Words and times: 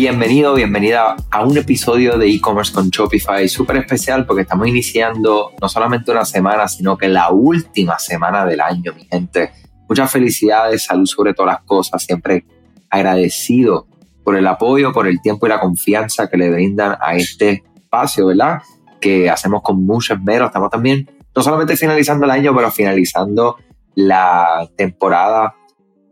Bienvenido, 0.00 0.54
bienvenida 0.54 1.14
a 1.30 1.44
un 1.44 1.58
episodio 1.58 2.16
de 2.16 2.26
e-commerce 2.26 2.72
con 2.72 2.88
Shopify 2.88 3.46
súper 3.50 3.76
especial 3.76 4.24
porque 4.24 4.40
estamos 4.40 4.66
iniciando 4.66 5.52
no 5.60 5.68
solamente 5.68 6.10
una 6.10 6.24
semana, 6.24 6.68
sino 6.68 6.96
que 6.96 7.06
la 7.06 7.28
última 7.28 7.98
semana 7.98 8.46
del 8.46 8.62
año, 8.62 8.94
mi 8.94 9.04
gente. 9.04 9.50
Muchas 9.86 10.10
felicidades, 10.10 10.84
salud 10.84 11.04
sobre 11.04 11.34
todas 11.34 11.56
las 11.56 11.64
cosas, 11.64 12.02
siempre 12.02 12.46
agradecido 12.88 13.88
por 14.24 14.36
el 14.36 14.46
apoyo, 14.46 14.90
por 14.90 15.06
el 15.06 15.20
tiempo 15.20 15.44
y 15.44 15.50
la 15.50 15.60
confianza 15.60 16.30
que 16.30 16.38
le 16.38 16.50
brindan 16.50 16.96
a 16.98 17.14
este 17.14 17.62
espacio, 17.76 18.28
¿verdad? 18.28 18.62
Que 19.02 19.28
hacemos 19.28 19.60
con 19.60 19.84
mucho 19.84 20.14
esmero. 20.14 20.46
Estamos 20.46 20.70
también 20.70 21.10
no 21.36 21.42
solamente 21.42 21.76
finalizando 21.76 22.24
el 22.24 22.30
año, 22.30 22.56
pero 22.56 22.70
finalizando 22.70 23.58
la 23.94 24.66
temporada 24.78 25.56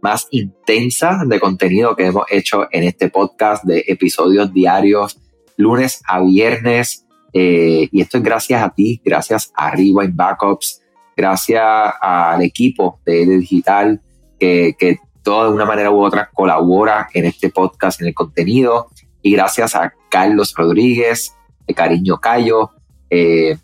más 0.01 0.29
intensa 0.31 1.23
de 1.27 1.41
contenido 1.41 1.97
que 1.97 2.07
hemos 2.07 2.25
hecho 2.31 2.67
en 2.71 2.85
este 2.85 3.09
podcast 3.09 3.65
de 3.65 3.85
episodios 3.89 4.53
diarios, 4.53 5.19
lunes 5.57 6.03
a 6.07 6.21
viernes. 6.21 7.07
Eh, 7.33 7.89
y 7.91 8.01
esto 8.01 8.19
es 8.19 8.25
gracias 8.25 8.63
a 8.63 8.71
ti, 8.71 9.01
gracias 9.05 9.53
a 9.55 9.71
Rewind 9.71 10.15
Backups, 10.15 10.83
gracias 11.17 11.65
al 12.01 12.43
equipo 12.43 13.01
de, 13.05 13.27
Digital 13.27 14.01
que, 14.39 14.75
que 14.79 14.99
todo 15.23 15.49
de 15.49 15.55
una 15.55 15.67
manera 15.67 15.91
u 15.91 16.03
otra 16.03 16.31
colabora 16.33 17.09
en 17.13 17.27
este 17.27 17.51
podcast, 17.51 18.01
en 18.01 18.09
el 18.09 18.15
contenido. 18.15 18.89
Y 19.21 19.33
gracias 19.33 19.75
a 19.75 19.93
Carlos 20.09 20.55
Rodríguez, 20.57 21.35
de 21.67 21.75
Cariño 21.75 22.19
Cayo, 22.19 22.71
eh, 23.11 23.59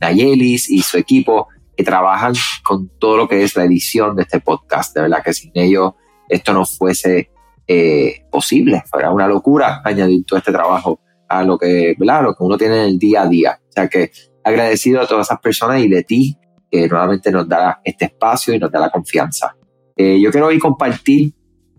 Nayelis 0.00 0.70
y 0.70 0.82
su 0.82 0.98
equipo 0.98 1.48
que 1.76 1.84
trabajan 1.84 2.34
con 2.62 2.88
todo 2.98 3.16
lo 3.16 3.28
que 3.28 3.42
es 3.42 3.56
la 3.56 3.64
edición 3.64 4.16
de 4.16 4.22
este 4.22 4.40
podcast. 4.40 4.94
De 4.94 5.02
verdad 5.02 5.22
que 5.24 5.32
sin 5.32 5.52
ellos 5.54 5.92
esto 6.28 6.52
no 6.52 6.64
fuese 6.64 7.30
eh, 7.66 8.24
posible. 8.30 8.82
Fuera 8.90 9.10
una 9.10 9.26
locura 9.26 9.82
añadir 9.84 10.24
todo 10.24 10.38
este 10.38 10.52
trabajo 10.52 11.00
a 11.28 11.42
lo 11.42 11.58
que, 11.58 11.94
¿verdad? 11.98 12.22
lo 12.22 12.34
que 12.34 12.44
uno 12.44 12.56
tiene 12.56 12.76
en 12.76 12.84
el 12.84 12.98
día 12.98 13.22
a 13.22 13.28
día. 13.28 13.60
O 13.68 13.72
sea 13.72 13.88
que 13.88 14.10
agradecido 14.44 15.00
a 15.00 15.06
todas 15.06 15.26
esas 15.26 15.40
personas 15.40 15.80
y 15.82 15.88
de 15.88 16.02
ti 16.02 16.38
que 16.70 16.88
nuevamente 16.88 17.30
nos 17.30 17.48
da 17.48 17.80
este 17.84 18.06
espacio 18.06 18.54
y 18.54 18.58
nos 18.58 18.70
da 18.70 18.80
la 18.80 18.90
confianza. 18.90 19.56
Eh, 19.96 20.20
yo 20.20 20.30
quiero 20.30 20.48
hoy 20.48 20.58
compartir 20.58 21.32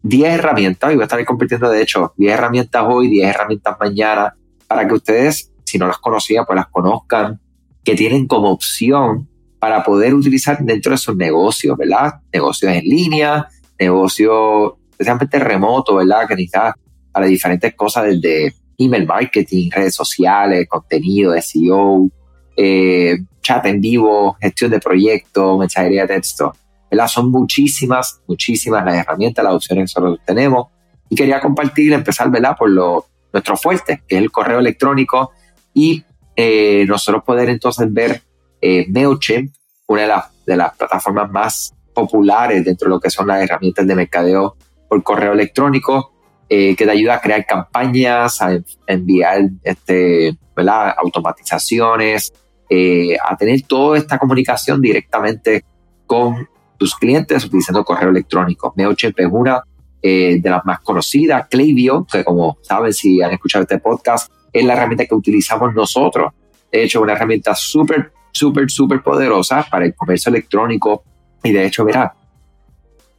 10 0.03 0.39
herramientas, 0.39 0.91
y 0.91 0.95
voy 0.95 1.01
a 1.01 1.05
estar 1.05 1.25
compartiendo 1.25 1.69
de 1.69 1.81
hecho 1.81 2.13
10 2.15 2.33
herramientas 2.33 2.83
hoy, 2.87 3.09
10 3.09 3.27
herramientas 3.27 3.75
mañana, 3.79 4.35
para 4.67 4.87
que 4.87 4.93
ustedes, 4.93 5.51
si 5.65 5.77
no 5.77 5.87
las 5.87 5.97
conocían, 5.97 6.45
pues 6.45 6.55
las 6.55 6.67
conozcan, 6.67 7.41
que 7.83 7.95
tienen 7.95 8.27
como 8.27 8.51
opción 8.51 9.29
para 9.65 9.83
poder 9.83 10.13
utilizar 10.13 10.59
dentro 10.63 10.91
de 10.91 10.97
sus 10.99 11.15
negocios, 11.15 11.75
¿verdad? 11.75 12.21
Negocios 12.31 12.71
en 12.71 12.83
línea, 12.83 13.47
negocios 13.79 14.73
especialmente 14.91 15.39
remotos, 15.39 15.97
¿verdad? 15.97 16.27
Que 16.27 16.35
necesitas 16.35 16.75
para 17.11 17.25
diferentes 17.25 17.73
cosas 17.73 18.03
desde 18.05 18.53
email 18.77 19.07
marketing, 19.07 19.71
redes 19.71 19.95
sociales, 19.95 20.67
contenido, 20.69 21.33
SEO, 21.41 22.07
eh, 22.55 23.17
chat 23.41 23.65
en 23.65 23.81
vivo, 23.81 24.37
gestión 24.39 24.69
de 24.69 24.79
proyectos, 24.79 25.57
mensajería 25.57 26.03
de 26.05 26.13
texto. 26.13 26.53
¿verdad? 26.91 27.07
Son 27.07 27.31
muchísimas, 27.31 28.21
muchísimas 28.27 28.85
las 28.85 28.97
herramientas, 28.97 29.43
las 29.43 29.55
opciones 29.55 29.91
que 29.91 29.99
nosotros 29.99 30.23
tenemos. 30.27 30.67
Y 31.09 31.15
quería 31.15 31.41
compartir, 31.41 31.91
empezar, 31.91 32.29
¿verdad? 32.29 32.55
Por 32.55 32.69
lo, 32.69 33.07
nuestro 33.33 33.57
fuerte, 33.57 34.03
que 34.07 34.17
es 34.17 34.21
el 34.21 34.29
correo 34.29 34.59
electrónico, 34.59 35.31
y 35.73 36.03
eh, 36.35 36.85
nosotros 36.87 37.23
poder 37.23 37.49
entonces 37.49 37.91
ver 37.91 38.21
eh, 38.67 38.87
MailChimp, 38.89 39.53
una 39.85 40.25
de, 40.47 40.57
las 40.57 40.75
plataformas 40.75 41.29
más 41.29 41.75
populares 41.93 42.65
dentro 42.65 42.89
de 42.89 42.95
lo 42.95 42.99
que 42.99 43.11
son 43.11 43.27
las 43.27 43.43
herramientas 43.43 43.85
de 43.85 43.93
mercadeo 43.93 44.55
por 44.89 45.03
correo 45.03 45.33
electrónico, 45.33 46.11
eh, 46.49 46.75
que 46.75 46.83
te 46.83 46.89
ayuda 46.89 47.13
a 47.13 47.21
crear 47.21 47.45
campañas, 47.45 48.41
a 48.41 48.57
enviar 48.87 49.49
este, 49.61 50.35
automatizaciones, 50.97 52.33
eh, 52.67 53.15
a 53.23 53.37
tener 53.37 53.61
toda 53.67 53.99
esta 53.99 54.17
comunicación 54.17 54.81
directamente 54.81 55.63
con 56.07 56.49
tus 56.79 56.95
clientes 56.95 57.45
utilizando 57.45 57.83
correo 57.83 58.09
electrónico. 58.09 58.73
MailChimp 58.75 59.19
es 59.19 59.27
una 59.31 59.63
de 60.01 60.41
las 60.43 60.65
más 60.65 60.79
conocidas. 60.79 61.47
Klaviyo, 61.49 62.03
que 62.11 62.23
como 62.23 62.57
saben 62.63 62.93
si 62.93 63.21
han 63.21 63.31
escuchado 63.31 63.61
este 63.61 63.77
podcast, 63.77 64.31
es 64.51 64.65
la 64.65 64.73
herramienta 64.73 65.05
que 65.05 65.13
utilizamos 65.13 65.71
nosotros. 65.75 66.33
De 66.71 66.83
hecho, 66.83 67.01
una 67.01 67.13
herramienta 67.13 67.53
súper 67.53 68.11
súper, 68.35 68.69
súper 68.69 69.01
poderosa 69.01 69.65
para 69.69 69.85
el 69.85 69.95
comercio 69.95 70.29
electrónico. 70.29 71.03
Y 71.43 71.51
de 71.51 71.65
hecho, 71.65 71.85
verá, 71.85 72.13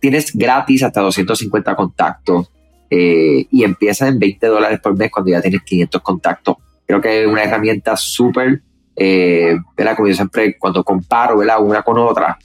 tienes 0.00 0.32
gratis 0.32 0.82
hasta 0.82 1.00
250 1.00 1.74
contactos 1.74 2.50
eh, 2.90 3.46
y 3.50 3.64
empieza 3.64 4.08
en 4.08 4.18
20 4.18 4.46
dólares 4.46 4.80
por 4.80 4.96
mes 4.96 5.10
cuando 5.10 5.30
ya 5.30 5.40
tienes 5.40 5.62
500 5.62 6.02
contactos. 6.02 6.56
Creo 6.86 7.00
que 7.00 7.22
es 7.22 7.26
una 7.26 7.42
herramienta 7.42 7.96
súper, 7.96 8.62
eh, 8.94 9.56
Como 9.96 10.08
yo 10.08 10.14
siempre, 10.14 10.56
cuando 10.58 10.84
comparo, 10.84 11.38
¿verdad? 11.38 11.60
Una 11.60 11.82
con 11.82 11.98
otra, 11.98 12.38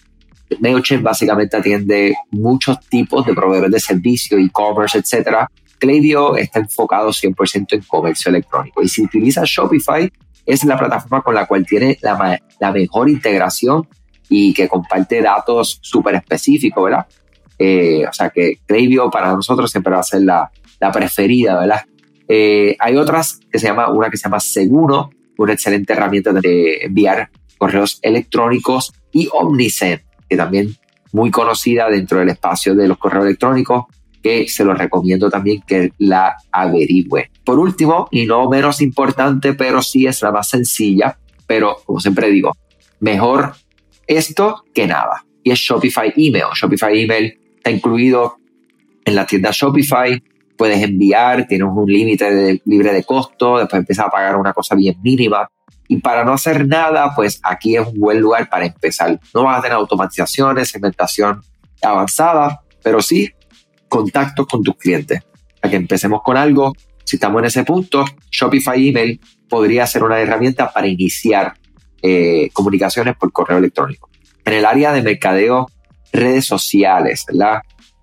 MailChimp 0.59 1.03
básicamente 1.03 1.57
atiende 1.57 2.15
muchos 2.31 2.79
tipos 2.89 3.25
de 3.25 3.33
proveedores 3.33 3.71
de 3.71 3.79
servicio, 3.79 4.37
e-commerce, 4.37 4.97
etcétera. 4.97 5.49
Klaviyo 5.79 6.35
está 6.35 6.59
enfocado 6.59 7.09
100% 7.09 7.73
en 7.73 7.81
comercio 7.81 8.29
electrónico. 8.29 8.81
Y 8.83 8.87
si 8.87 9.03
utilizas 9.03 9.47
Shopify, 9.47 10.11
es 10.45 10.63
la 10.63 10.77
plataforma 10.77 11.21
con 11.21 11.35
la 11.35 11.45
cual 11.45 11.65
tiene 11.65 11.97
la, 12.01 12.39
la 12.59 12.71
mejor 12.71 13.09
integración 13.09 13.87
y 14.29 14.53
que 14.53 14.67
comparte 14.67 15.21
datos 15.21 15.79
súper 15.81 16.15
específicos, 16.15 16.83
¿verdad? 16.83 17.05
Eh, 17.59 18.05
o 18.07 18.13
sea 18.13 18.29
que 18.29 18.59
Klaviyo 18.65 19.09
para 19.09 19.33
nosotros 19.33 19.69
siempre 19.69 19.93
va 19.93 19.99
a 19.99 20.03
ser 20.03 20.21
la, 20.21 20.49
la 20.79 20.91
preferida, 20.91 21.59
¿verdad? 21.59 21.81
Eh, 22.27 22.75
hay 22.79 22.95
otras 22.95 23.39
que 23.51 23.59
se 23.59 23.67
llama, 23.67 23.89
una 23.89 24.09
que 24.09 24.17
se 24.17 24.23
llama 24.23 24.39
Seguro, 24.39 25.09
una 25.37 25.53
excelente 25.53 25.93
herramienta 25.93 26.31
de 26.31 26.83
enviar 26.83 27.29
correos 27.57 27.99
electrónicos 28.01 28.93
y 29.11 29.27
Omnisend, 29.31 30.01
que 30.29 30.37
también 30.37 30.75
muy 31.11 31.29
conocida 31.29 31.89
dentro 31.89 32.19
del 32.19 32.29
espacio 32.29 32.73
de 32.73 32.87
los 32.87 32.97
correos 32.97 33.25
electrónicos, 33.25 33.85
que 34.23 34.47
se 34.47 34.63
lo 34.63 34.73
recomiendo 34.73 35.29
también 35.29 35.61
que 35.67 35.91
la 35.97 36.37
averigüe. 36.51 37.30
Por 37.43 37.59
último, 37.59 38.07
y 38.11 38.25
no 38.25 38.47
menos 38.49 38.81
importante, 38.81 39.53
pero 39.53 39.81
sí 39.81 40.05
es 40.05 40.21
la 40.21 40.31
más 40.31 40.49
sencilla, 40.49 41.17
pero 41.47 41.77
como 41.85 41.99
siempre 41.99 42.29
digo, 42.29 42.53
mejor 42.99 43.53
esto 44.07 44.63
que 44.73 44.87
nada. 44.87 45.25
Y 45.43 45.51
es 45.51 45.59
Shopify 45.59 46.13
Email. 46.15 46.45
Shopify 46.53 47.01
Email 47.01 47.39
está 47.57 47.71
incluido 47.71 48.37
en 49.05 49.15
la 49.15 49.25
tienda 49.25 49.49
Shopify. 49.51 50.21
Puedes 50.55 50.83
enviar, 50.83 51.47
tienes 51.47 51.67
un 51.71 51.91
límite 51.91 52.61
libre 52.65 52.93
de 52.93 53.03
costo, 53.03 53.57
después 53.57 53.79
empiezas 53.79 54.05
a 54.05 54.09
pagar 54.09 54.35
una 54.35 54.53
cosa 54.53 54.75
bien 54.75 54.97
mínima. 55.01 55.49
Y 55.87 55.97
para 55.97 56.23
no 56.23 56.33
hacer 56.33 56.67
nada, 56.67 57.13
pues 57.15 57.41
aquí 57.43 57.75
es 57.75 57.85
un 57.85 57.99
buen 57.99 58.19
lugar 58.19 58.49
para 58.49 58.65
empezar. 58.65 59.19
No 59.33 59.43
vas 59.43 59.59
a 59.59 59.61
tener 59.61 59.77
automatizaciones, 59.77 60.69
segmentación 60.69 61.41
avanzada, 61.81 62.61
pero 62.83 63.01
sí 63.01 63.31
contacto 63.89 64.45
con 64.45 64.63
tus 64.63 64.75
clientes. 64.75 65.21
Para 65.59 65.71
que 65.71 65.77
empecemos 65.77 66.21
con 66.23 66.37
algo, 66.37 66.73
si 67.03 67.17
estamos 67.17 67.39
en 67.41 67.45
ese 67.45 67.63
punto, 67.63 68.05
Shopify 68.31 68.89
Email 68.89 69.19
podría 69.49 69.85
ser 69.85 70.03
una 70.03 70.19
herramienta 70.19 70.71
para 70.71 70.87
iniciar 70.87 71.53
eh, 72.01 72.49
comunicaciones 72.53 73.15
por 73.15 73.31
correo 73.31 73.57
electrónico. 73.57 74.09
En 74.45 74.53
el 74.53 74.65
área 74.65 74.91
de 74.91 75.01
mercadeo, 75.01 75.67
redes 76.11 76.45
sociales. 76.45 77.25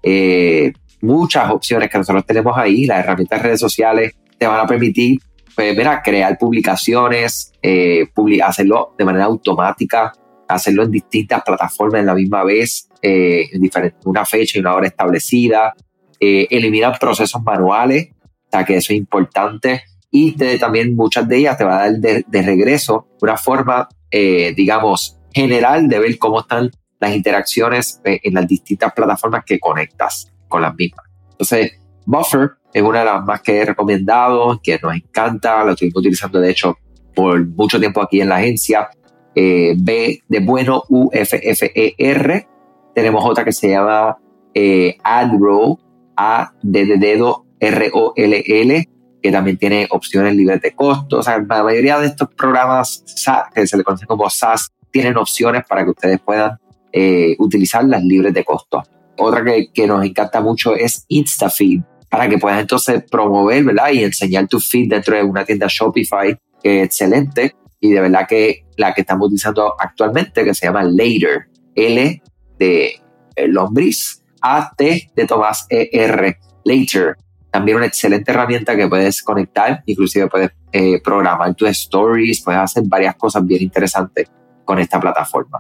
Eh, 0.03 0.73
muchas 1.01 1.51
opciones 1.51 1.91
que 1.91 1.99
nosotros 1.99 2.25
tenemos 2.27 2.57
ahí. 2.57 2.87
Las 2.87 3.01
herramientas 3.01 3.41
de 3.41 3.49
redes 3.49 3.61
sociales 3.61 4.15
te 4.39 4.47
van 4.47 4.61
a 4.61 4.67
permitir 4.67 5.19
pues, 5.55 5.77
crear 6.05 6.39
publicaciones, 6.39 7.53
eh, 7.63 8.07
hacerlo 8.43 8.95
de 8.97 9.05
manera 9.05 9.25
automática, 9.25 10.13
hacerlo 10.49 10.85
en 10.85 10.91
distintas 10.91 11.43
plataformas 11.43 12.01
en 12.01 12.07
la 12.07 12.15
misma 12.15 12.45
vez, 12.45 12.89
en 13.03 13.71
una 14.05 14.25
fecha 14.25 14.59
y 14.59 14.61
una 14.61 14.75
hora 14.75 14.87
establecida, 14.87 15.75
eh, 16.21 16.49
eliminar 16.51 16.99
procesos 16.99 17.41
manuales, 17.45 18.09
sea 18.51 18.65
que 18.65 18.77
eso 18.77 18.93
es 18.93 18.99
importante, 18.99 19.83
y 20.11 20.33
también 20.59 20.97
muchas 20.97 21.29
de 21.29 21.39
ellas 21.39 21.59
te 21.59 21.65
va 21.65 21.83
a 21.83 21.91
dar 21.91 21.99
de, 21.99 22.43
regreso 22.43 23.07
una 23.21 23.37
forma, 23.37 23.89
eh, 24.11 24.55
digamos, 24.57 25.19
general 25.33 25.89
de 25.89 25.99
ver 25.99 26.19
cómo 26.19 26.41
están 26.41 26.71
las 26.99 27.15
interacciones 27.15 28.01
en 28.05 28.35
las 28.35 28.49
distintas 28.49 28.93
plataformas 28.93 29.45
que 29.45 29.61
conectas 29.61 30.33
con 30.49 30.63
las 30.63 30.75
mismas. 30.75 31.07
Entonces, 31.33 31.73
Buffer 32.07 32.53
es 32.73 32.83
una 32.83 33.01
de 33.01 33.05
las 33.05 33.25
más 33.25 33.43
que 33.43 33.59
he 33.59 33.65
recomendado, 33.65 34.61
que 34.63 34.79
nos 34.83 34.95
encanta, 34.95 35.63
lo 35.65 35.73
estuvimos 35.73 36.01
utilizando 36.01 36.41
de 36.41 36.51
hecho 36.51 36.77
por 37.15 37.47
mucho 37.47 37.79
tiempo 37.79 38.01
aquí 38.01 38.21
en 38.21 38.29
la 38.29 38.37
agencia. 38.37 38.89
Eh, 39.35 39.75
B 39.77 40.23
de 40.27 40.41
bueno, 40.41 40.83
U, 40.89 41.11
F, 41.13 41.39
F, 41.43 41.71
E, 41.75 41.95
R. 41.99 42.49
Tenemos 42.95 43.25
otra 43.25 43.45
que 43.45 43.53
se 43.53 43.71
llama 43.71 44.17
eh, 44.55 44.97
AdRow, 45.03 45.79
A, 46.17 46.53
de 46.63 46.97
dedo, 46.97 47.45
R, 47.61 47.91
O, 47.95 48.13
L, 48.17 48.43
L, 48.47 48.89
que 49.23 49.33
también 49.33 49.57
tiene 49.57 49.87
opciones 49.91 50.35
libres 50.35 50.61
de 50.61 50.73
costo. 50.73 51.19
O 51.19 51.23
sea, 51.23 51.39
la 51.39 51.63
mayoría 51.63 51.99
de 51.99 52.07
estos 52.07 52.29
programas 52.35 53.05
que 53.55 53.67
se 53.67 53.77
le 53.77 53.85
conocen 53.85 54.07
como 54.07 54.29
SaaS 54.31 54.71
tienen 54.91 55.17
opciones 55.17 55.65
para 55.69 55.85
que 55.85 55.91
ustedes 55.91 56.21
puedan 56.21 56.59
eh, 56.93 57.37
utilizarlas 57.39 58.03
libres 58.03 58.33
de 58.33 58.45
costo. 58.45 58.83
Otra 59.19 59.43
que, 59.45 59.87
nos 59.87 60.05
encanta 60.05 60.41
mucho 60.41 60.75
es 60.75 61.05
InstaFeed. 61.09 61.83
para 62.09 62.29
que 62.29 62.39
puedas 62.39 62.61
entonces 62.61 63.03
promover, 63.11 63.65
¿verdad? 63.65 63.91
Y 63.93 64.03
enseñar 64.03 64.49
tu 64.49 64.61
feed 64.61 64.89
dentro 64.89 65.15
de 65.15 65.23
una 65.23 65.45
tienda 65.45 65.67
Shopify 65.69 66.39
que 66.63 66.81
es 66.81 66.87
excelente 66.87 67.55
y 67.81 67.91
de 67.91 68.01
verdad 68.01 68.27
que 68.27 68.65
la 68.77 68.95
que 68.95 69.03
estamos 69.03 69.27
utilizando 69.27 69.75
actualmente 69.79 70.45
que 70.45 70.55
se 70.55 70.67
llama 70.67 70.83
Later, 70.83 71.49
L 71.75 72.23
de 72.59 73.01
eh, 73.37 73.49
lombriz, 73.49 74.23
A, 74.41 74.73
T 74.77 75.11
de 75.15 75.27
Tomás, 75.27 75.67
E, 75.69 75.89
R, 75.93 76.39
Later. 76.65 77.17
También 77.51 77.79
una 77.79 77.87
excelente 77.87 78.31
herramienta 78.31 78.77
que 78.77 78.89
puedes 78.89 79.23
conectar, 79.23 79.83
inclusive 79.87 80.29
puedes 80.29 80.51
eh, 80.73 81.01
programar 81.03 81.55
tus 81.55 81.71
stories, 81.71 82.43
puedes 82.43 82.61
hacer 82.61 82.83
varias 82.87 83.15
cosas 83.17 83.45
bien 83.47 83.63
interesantes 83.63 84.31
con 84.65 84.79
esta 84.79 85.01
plataforma. 85.01 85.59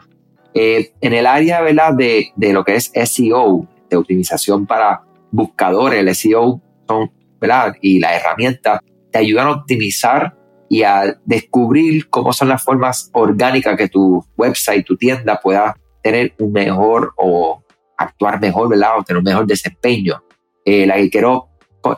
Eh, 0.53 0.93
en 1.01 1.13
el 1.13 1.27
área 1.27 1.61
¿verdad? 1.61 1.95
De, 1.95 2.33
de, 2.37 2.53
lo 2.53 2.65
que 2.65 2.77
es 2.77 2.91
SEO, 2.93 3.67
de 3.89 3.97
optimización 3.97 4.67
para 4.67 5.03
buscadores, 5.31 6.01
el 6.01 6.15
SEO 6.15 6.61
son, 6.87 7.11
¿verdad? 7.41 7.75
y 7.81 8.01
la 8.01 8.15
herramienta 8.15 8.83
te 9.11 9.19
ayudan 9.19 9.47
a 9.47 9.53
optimizar 9.53 10.37
y 10.69 10.83
a 10.83 11.19
descubrir 11.25 12.09
cómo 12.11 12.33
son 12.33 12.49
las 12.49 12.63
formas 12.63 13.11
orgánicas 13.15 13.77
que 13.77 13.89
tu 13.89 14.25
website, 14.37 14.85
tu 14.85 14.97
tienda 14.97 15.41
pueda 15.43 15.75
tener 16.03 16.35
un 16.39 16.53
mejor 16.53 17.15
o 17.17 17.63
actuar 17.97 18.41
mejor, 18.41 18.69
¿verdad? 18.69 18.99
O 18.99 19.03
tener 19.03 19.19
un 19.19 19.25
mejor 19.25 19.47
desempeño. 19.47 20.23
Eh, 20.65 20.87
la 20.87 20.97
que 20.97 21.11
quiero 21.11 21.48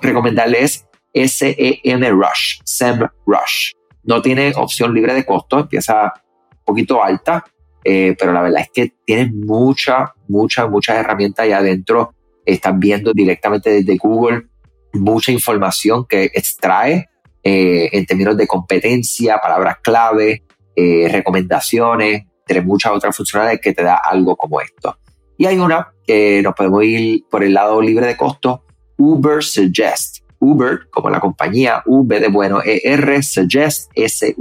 recomendarles 0.00 0.86
es 1.12 1.32
SEM 1.34 2.04
Rush, 2.10 2.60
SEM 2.64 3.08
Rush. 3.26 3.72
No 4.04 4.22
tiene 4.22 4.52
opción 4.56 4.94
libre 4.94 5.14
de 5.14 5.24
costo, 5.24 5.60
empieza 5.60 6.12
un 6.50 6.64
poquito 6.64 7.02
alta, 7.02 7.44
eh, 7.84 8.14
pero 8.18 8.32
la 8.32 8.42
verdad 8.42 8.62
es 8.62 8.70
que 8.72 8.94
tiene 9.04 9.30
muchas, 9.32 10.10
muchas, 10.28 10.70
muchas 10.70 10.96
herramientas 10.96 11.44
ahí 11.44 11.52
adentro. 11.52 12.14
Están 12.44 12.78
viendo 12.78 13.12
directamente 13.12 13.70
desde 13.70 13.96
Google 13.96 14.46
mucha 14.92 15.32
información 15.32 16.06
que 16.08 16.24
extrae 16.24 17.08
eh, 17.42 17.88
en 17.92 18.06
términos 18.06 18.36
de 18.36 18.46
competencia, 18.46 19.38
palabras 19.38 19.78
clave, 19.82 20.44
eh, 20.76 21.08
recomendaciones, 21.10 22.24
entre 22.46 22.62
muchas 22.62 22.92
otras 22.92 23.16
funcionalidades 23.16 23.60
que 23.60 23.72
te 23.72 23.82
da 23.82 23.96
algo 23.96 24.36
como 24.36 24.60
esto. 24.60 24.98
Y 25.38 25.46
hay 25.46 25.58
una 25.58 25.92
que 26.06 26.42
nos 26.42 26.54
podemos 26.54 26.84
ir 26.84 27.24
por 27.30 27.42
el 27.42 27.54
lado 27.54 27.80
libre 27.80 28.06
de 28.06 28.16
costo, 28.16 28.64
Uber 29.00 29.42
Suggest. 29.42 30.18
Uber, 30.38 30.88
como 30.90 31.08
la 31.10 31.20
compañía, 31.20 31.82
V 31.86 32.20
de 32.20 32.28
bueno, 32.28 32.60
ER, 32.62 33.24
Suggest, 33.24 33.90
S-U-G-G-E-S-T. 33.94 34.32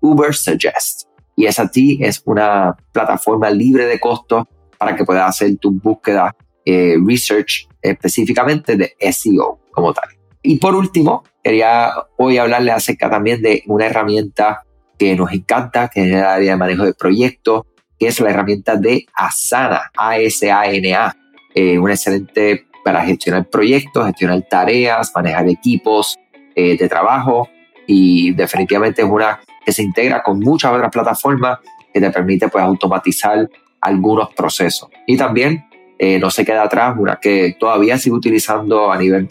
Uber 0.00 0.34
Suggest. 0.34 1.08
Y 1.34 1.46
esa 1.46 1.70
ti 1.70 1.98
es 2.02 2.22
una 2.26 2.76
plataforma 2.92 3.48
libre 3.50 3.86
de 3.86 3.98
costo 3.98 4.46
para 4.78 4.94
que 4.94 5.04
puedas 5.04 5.28
hacer 5.28 5.56
tu 5.56 5.72
búsqueda, 5.72 6.36
eh, 6.64 6.96
research 7.06 7.68
específicamente 7.80 8.76
de 8.76 8.94
SEO 9.12 9.60
como 9.72 9.94
tal. 9.94 10.10
Y 10.42 10.58
por 10.58 10.74
último, 10.74 11.24
quería 11.42 11.90
hoy 12.18 12.36
hablarles 12.38 12.74
acerca 12.74 13.08
también 13.10 13.40
de 13.40 13.62
una 13.66 13.86
herramienta 13.86 14.62
que 14.98 15.16
nos 15.16 15.32
encanta, 15.32 15.88
que 15.88 16.02
es 16.02 16.08
el 16.14 16.22
área 16.22 16.52
de 16.52 16.56
manejo 16.58 16.84
de 16.84 16.92
proyectos, 16.94 17.62
que 17.98 18.08
es 18.08 18.20
la 18.20 18.30
herramienta 18.30 18.76
de 18.76 19.06
Asana, 19.14 19.90
A-S-A-N-A. 19.96 21.16
Eh, 21.58 21.78
una 21.78 21.94
excelente 21.94 22.66
para 22.84 23.00
gestionar 23.00 23.48
proyectos, 23.48 24.04
gestionar 24.04 24.42
tareas, 24.42 25.10
manejar 25.14 25.48
equipos 25.48 26.18
eh, 26.54 26.76
de 26.76 26.86
trabajo 26.86 27.48
y 27.86 28.32
definitivamente 28.32 29.00
es 29.00 29.08
una 29.08 29.40
que 29.64 29.72
se 29.72 29.82
integra 29.82 30.22
con 30.22 30.38
muchas 30.38 30.72
otras 30.74 30.90
plataformas 30.90 31.60
que 31.94 31.98
te 31.98 32.10
permite 32.10 32.48
pues 32.48 32.62
automatizar 32.62 33.48
algunos 33.80 34.34
procesos. 34.34 34.90
Y 35.06 35.16
también 35.16 35.64
eh, 35.98 36.18
no 36.18 36.30
se 36.30 36.44
queda 36.44 36.64
atrás, 36.64 36.94
una 36.98 37.16
que 37.16 37.56
todavía 37.58 37.96
sigo 37.96 38.16
utilizando 38.16 38.92
a 38.92 38.98
nivel 38.98 39.26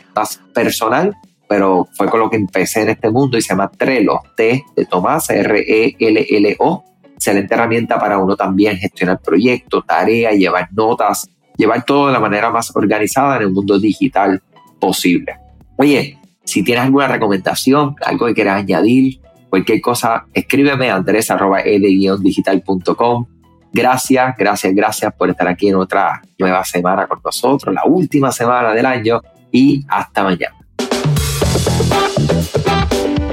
personal, 0.51 1.15
pero 1.47 1.87
fue 1.95 2.09
con 2.09 2.21
lo 2.21 2.29
que 2.31 2.37
empecé 2.37 2.81
en 2.81 2.89
este 2.89 3.11
mundo 3.11 3.37
y 3.37 3.43
se 3.43 3.49
llama 3.49 3.69
Trello, 3.69 4.19
T 4.35 4.63
de 4.75 4.85
Tomás, 4.85 5.29
R-E-L-L-O. 5.29 6.85
Excelente 7.13 7.53
herramienta 7.53 7.99
para 7.99 8.17
uno 8.17 8.35
también 8.35 8.77
gestionar 8.77 9.19
proyectos, 9.21 9.85
tareas, 9.85 10.33
llevar 10.33 10.69
notas, 10.73 11.29
llevar 11.57 11.85
todo 11.85 12.07
de 12.07 12.13
la 12.13 12.19
manera 12.19 12.49
más 12.49 12.75
organizada 12.75 13.35
en 13.37 13.43
el 13.43 13.51
mundo 13.51 13.79
digital 13.79 14.41
posible. 14.79 15.37
Oye, 15.77 16.17
si 16.43 16.63
tienes 16.63 16.85
alguna 16.85 17.07
recomendación, 17.07 17.95
algo 18.03 18.25
que 18.27 18.33
quieras 18.33 18.59
añadir, 18.59 19.21
cualquier 19.49 19.79
cosa, 19.81 20.25
escríbeme 20.33 20.89
a 20.89 20.95
andres.ed-digital.com 20.95 23.27
Gracias, 23.75 24.37
gracias, 24.37 24.73
gracias 24.73 25.13
por 25.13 25.29
estar 25.29 25.49
aquí 25.49 25.67
en 25.67 25.75
otra 25.75 26.21
nueva 26.39 26.63
semana 26.63 27.07
con 27.07 27.19
nosotros, 27.23 27.75
la 27.75 27.83
última 27.83 28.31
semana 28.31 28.73
del 28.73 28.85
año 28.85 29.21
y 29.51 29.83
hasta 29.89 30.23
mañana. 30.23 30.55